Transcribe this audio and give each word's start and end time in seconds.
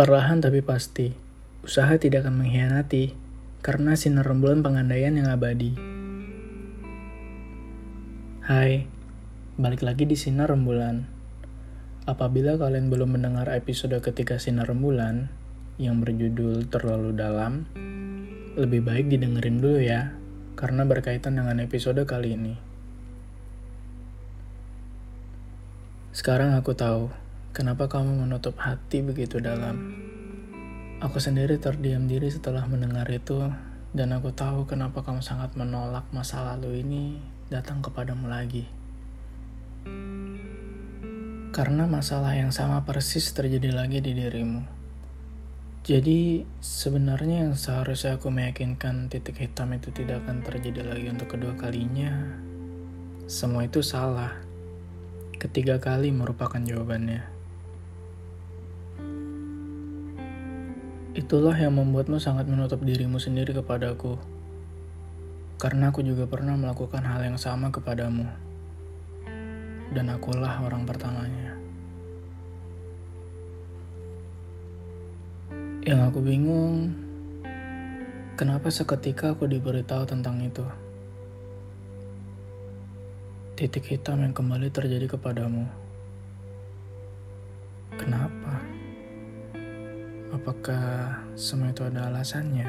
Perlahan 0.00 0.40
tapi 0.40 0.64
pasti, 0.64 1.12
usaha 1.60 1.92
tidak 2.00 2.24
akan 2.24 2.40
mengkhianati 2.40 3.12
karena 3.60 3.92
sinar 4.00 4.24
rembulan 4.24 4.64
pengandaian 4.64 5.12
yang 5.12 5.28
abadi. 5.28 5.76
Hai, 8.40 8.88
balik 9.60 9.84
lagi 9.84 10.08
di 10.08 10.16
sinar 10.16 10.48
rembulan. 10.48 11.04
Apabila 12.08 12.56
kalian 12.56 12.88
belum 12.88 13.20
mendengar 13.20 13.52
episode 13.52 13.92
ketiga 14.00 14.40
sinar 14.40 14.72
rembulan 14.72 15.28
yang 15.76 16.00
berjudul 16.00 16.72
terlalu 16.72 17.12
dalam, 17.12 17.68
lebih 18.56 18.80
baik 18.80 19.12
didengerin 19.12 19.60
dulu 19.60 19.84
ya, 19.84 20.16
karena 20.56 20.88
berkaitan 20.88 21.36
dengan 21.36 21.60
episode 21.60 22.00
kali 22.08 22.40
ini. 22.40 22.56
Sekarang 26.16 26.56
aku 26.56 26.72
tahu 26.72 27.12
Kenapa 27.50 27.90
kamu 27.90 28.30
menutup 28.30 28.54
hati 28.62 29.02
begitu 29.02 29.42
dalam? 29.42 29.90
Aku 31.02 31.18
sendiri 31.18 31.58
terdiam 31.58 32.06
diri 32.06 32.30
setelah 32.30 32.62
mendengar 32.70 33.10
itu, 33.10 33.42
dan 33.90 34.14
aku 34.14 34.30
tahu 34.30 34.70
kenapa 34.70 35.02
kamu 35.02 35.18
sangat 35.18 35.58
menolak 35.58 36.06
masa 36.14 36.46
lalu 36.46 36.86
ini 36.86 37.18
datang 37.50 37.82
kepadamu 37.82 38.30
lagi. 38.30 38.70
Karena 41.50 41.90
masalah 41.90 42.38
yang 42.38 42.54
sama 42.54 42.86
persis 42.86 43.34
terjadi 43.34 43.74
lagi 43.74 43.98
di 43.98 44.14
dirimu. 44.14 44.62
Jadi, 45.82 46.46
sebenarnya 46.62 47.50
yang 47.50 47.58
seharusnya 47.58 48.22
aku 48.22 48.30
meyakinkan 48.30 49.10
titik 49.10 49.42
hitam 49.42 49.74
itu 49.74 49.90
tidak 49.90 50.22
akan 50.22 50.46
terjadi 50.46 50.86
lagi 50.86 51.10
untuk 51.10 51.34
kedua 51.34 51.58
kalinya, 51.58 52.14
semua 53.26 53.66
itu 53.66 53.82
salah. 53.82 54.38
Ketiga 55.34 55.82
kali 55.82 56.14
merupakan 56.14 56.62
jawabannya. 56.62 57.29
Itulah 61.20 61.52
yang 61.52 61.76
membuatmu 61.76 62.16
sangat 62.16 62.48
menutup 62.48 62.80
dirimu 62.80 63.20
sendiri 63.20 63.52
kepadaku. 63.52 64.16
Karena 65.60 65.92
aku 65.92 66.00
juga 66.00 66.24
pernah 66.24 66.56
melakukan 66.56 67.04
hal 67.04 67.20
yang 67.20 67.36
sama 67.36 67.68
kepadamu. 67.68 68.24
Dan 69.92 70.08
akulah 70.08 70.64
orang 70.64 70.88
pertamanya. 70.88 71.60
Yang 75.84 76.00
aku 76.08 76.18
bingung, 76.24 76.96
kenapa 78.40 78.72
seketika 78.72 79.36
aku 79.36 79.44
diberitahu 79.44 80.08
tentang 80.08 80.40
itu? 80.40 80.64
Titik 83.60 83.92
hitam 83.92 84.24
yang 84.24 84.32
kembali 84.32 84.72
terjadi 84.72 85.04
kepadamu. 85.04 85.68
Kenapa? 88.00 88.59
Apakah 90.40 91.20
semua 91.36 91.68
itu 91.68 91.84
ada 91.84 92.08
alasannya? 92.08 92.64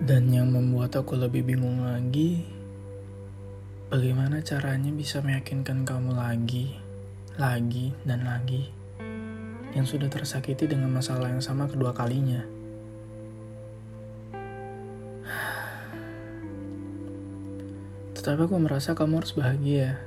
Dan 0.00 0.32
yang 0.32 0.48
membuat 0.48 0.96
aku 0.96 1.20
lebih 1.20 1.44
bingung 1.44 1.84
lagi, 1.84 2.48
bagaimana 3.92 4.40
caranya 4.40 4.88
bisa 4.88 5.20
meyakinkan 5.20 5.84
kamu 5.84 6.16
lagi, 6.16 6.80
lagi, 7.36 7.92
dan 8.08 8.24
lagi 8.24 8.72
yang 9.76 9.84
sudah 9.84 10.08
tersakiti 10.08 10.64
dengan 10.64 10.96
masalah 10.96 11.28
yang 11.28 11.44
sama 11.44 11.68
kedua 11.68 11.92
kalinya. 11.92 12.40
Tetapi 18.16 18.48
aku 18.48 18.56
merasa 18.56 18.96
kamu 18.96 19.20
harus 19.20 19.36
bahagia, 19.36 20.00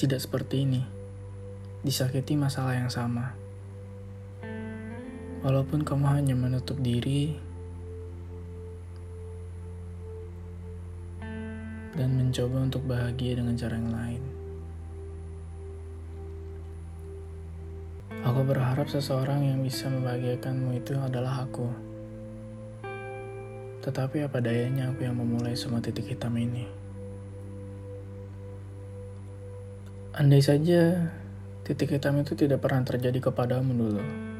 tidak 0.00 0.24
seperti 0.24 0.64
ini, 0.64 0.80
disakiti 1.84 2.40
masalah 2.40 2.80
yang 2.80 2.88
sama. 2.88 3.43
Walaupun 5.44 5.84
kamu 5.84 6.08
hanya 6.08 6.32
menutup 6.32 6.80
diri 6.80 7.36
dan 11.92 12.16
mencoba 12.16 12.64
untuk 12.64 12.80
bahagia 12.88 13.36
dengan 13.36 13.52
cara 13.52 13.76
yang 13.76 13.92
lain. 13.92 14.22
Aku 18.24 18.40
berharap 18.40 18.88
seseorang 18.88 19.44
yang 19.44 19.60
bisa 19.60 19.92
membahagiakanmu 19.92 20.80
itu 20.80 20.96
adalah 20.96 21.44
aku. 21.44 21.68
Tetapi 23.84 24.24
apa 24.24 24.40
dayanya 24.40 24.96
aku 24.96 25.04
yang 25.04 25.20
memulai 25.20 25.52
semua 25.52 25.84
titik 25.84 26.08
hitam 26.08 26.32
ini. 26.40 26.64
Andai 30.16 30.40
saja 30.40 31.12
titik 31.68 31.92
hitam 31.92 32.16
itu 32.24 32.32
tidak 32.32 32.64
pernah 32.64 32.80
terjadi 32.80 33.28
kepadamu 33.28 33.76
dulu 33.76 34.32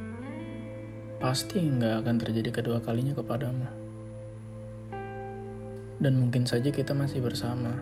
pasti 1.22 1.62
nggak 1.62 2.04
akan 2.04 2.16
terjadi 2.20 2.50
kedua 2.50 2.78
kalinya 2.82 3.14
kepadamu. 3.14 3.66
Dan 5.98 6.18
mungkin 6.18 6.44
saja 6.44 6.68
kita 6.74 6.92
masih 6.94 7.22
bersama. 7.22 7.74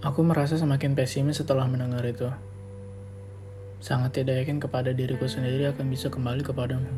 Aku 0.00 0.24
merasa 0.24 0.56
semakin 0.56 0.96
pesimis 0.96 1.44
setelah 1.44 1.68
mendengar 1.68 2.00
itu. 2.08 2.24
Sangat 3.84 4.16
tidak 4.16 4.44
yakin 4.44 4.60
kepada 4.60 4.96
diriku 4.96 5.28
sendiri 5.28 5.68
akan 5.68 5.86
bisa 5.92 6.08
kembali 6.08 6.40
kepadamu. 6.40 6.88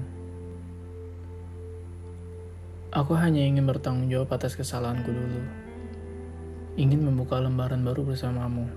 Aku 2.92 3.16
hanya 3.16 3.40
ingin 3.40 3.64
bertanggung 3.64 4.12
jawab 4.12 4.36
atas 4.36 4.52
kesalahanku 4.52 5.10
dulu. 5.10 5.42
Ingin 6.76 7.08
membuka 7.08 7.40
lembaran 7.40 7.80
baru 7.80 8.04
bersamamu. 8.04 8.68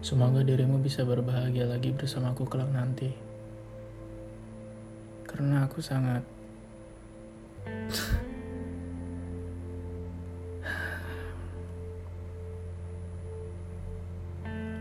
Semoga 0.00 0.40
dirimu 0.40 0.80
bisa 0.80 1.04
berbahagia 1.04 1.68
lagi 1.68 1.92
bersamaku 1.92 2.48
kelak 2.48 2.72
nanti. 2.72 3.12
Karena 5.28 5.68
aku 5.68 5.84
sangat 5.84 6.24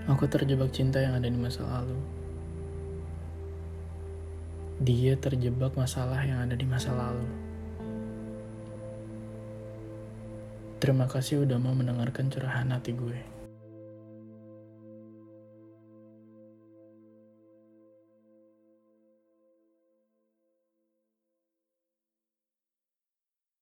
Aku 0.09 0.25
terjebak 0.25 0.73
cinta 0.73 0.97
yang 0.97 1.21
ada 1.21 1.29
di 1.29 1.37
masa 1.37 1.61
lalu. 1.61 1.99
Dia 4.81 5.13
terjebak 5.19 5.77
masalah 5.77 6.17
yang 6.25 6.41
ada 6.41 6.57
di 6.57 6.65
masa 6.65 6.95
lalu. 6.97 7.29
Terima 10.81 11.05
kasih 11.05 11.45
udah 11.45 11.61
mau 11.61 11.77
mendengarkan 11.77 12.31
curahan 12.31 12.73
hati 12.73 12.95
gue. 12.97 13.38